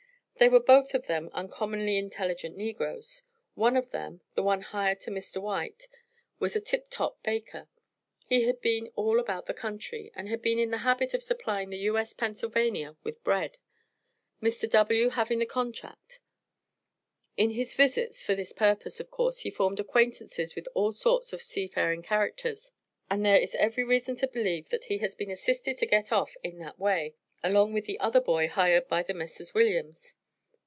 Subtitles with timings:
[0.39, 3.21] They were both of them uncommonly intelligent negroes.
[3.53, 5.39] One of them, the one hired to Mr.
[5.39, 5.87] White,
[6.39, 7.67] was a tip top baker.
[8.25, 11.69] He had been all about the country, and had been in the habit of supplying
[11.69, 12.13] the U.S.
[12.13, 13.59] Pennsylvania with bread;
[14.41, 14.67] Mr.
[14.67, 15.09] W.
[15.09, 16.21] having the contract.
[17.37, 21.43] In his visits for this purpose, of course, he formed acquaintances with all sorts of
[21.43, 22.71] sea faring characters;
[23.11, 26.35] and there is every reason to believe that he has been assisted to get off
[26.41, 27.13] in that way,
[27.43, 29.53] along with the other boy, hired to the Messrs.
[29.53, 30.15] Williams.